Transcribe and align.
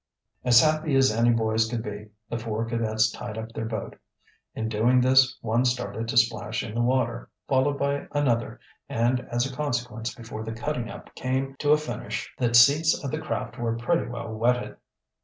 As 0.43 0.59
happy 0.61 0.95
as 0.95 1.11
any 1.11 1.29
boys 1.29 1.69
could 1.69 1.83
be, 1.83 2.09
the 2.27 2.39
four 2.39 2.65
cadets 2.65 3.11
tied 3.11 3.37
up 3.37 3.51
their 3.51 3.65
boat. 3.65 3.95
In 4.55 4.67
doing 4.67 4.99
this 4.99 5.37
one 5.41 5.63
started 5.63 6.07
to 6.07 6.17
splash 6.17 6.63
in 6.63 6.73
the 6.73 6.81
water, 6.81 7.29
followed 7.47 7.77
by 7.77 8.07
another, 8.11 8.59
and 8.89 9.19
as 9.31 9.45
a 9.45 9.55
consequence 9.55 10.15
before 10.15 10.43
the 10.43 10.53
cutting 10.53 10.89
up 10.89 11.13
came 11.13 11.55
to 11.59 11.69
a 11.69 11.77
finish 11.77 12.33
the 12.39 12.51
seats 12.55 13.03
of 13.03 13.11
the 13.11 13.21
craft 13.21 13.59
were 13.59 13.77
pretty 13.77 14.07
well 14.09 14.29
wetted. 14.33 14.77